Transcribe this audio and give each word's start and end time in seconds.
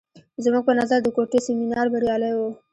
زموږ 0.43 0.63
په 0.67 0.73
نظر 0.79 0.99
د 1.03 1.07
کوټې 1.15 1.39
سیمینار 1.47 1.87
بریالی 1.93 2.31
و. 2.35 2.39